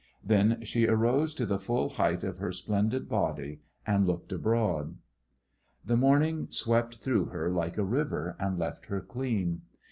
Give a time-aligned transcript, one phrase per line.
[0.23, 4.97] Then she arose to the full height of her splendid body and looked abroad.
[5.85, 9.61] The morning swept through her like a river and left her clean.